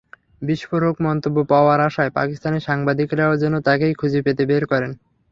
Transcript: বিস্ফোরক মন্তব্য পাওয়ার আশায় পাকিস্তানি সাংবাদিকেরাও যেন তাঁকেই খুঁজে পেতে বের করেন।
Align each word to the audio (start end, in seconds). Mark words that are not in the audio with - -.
বিস্ফোরক 0.41 0.95
মন্তব্য 1.05 1.37
পাওয়ার 1.51 1.79
আশায় 1.87 2.11
পাকিস্তানি 2.11 2.59
সাংবাদিকেরাও 2.61 3.33
যেন 3.43 3.53
তাঁকেই 3.61 3.93
খুঁজে 3.93 4.19
পেতে 4.25 4.43
বের 4.45 4.63
করেন। 4.71 4.91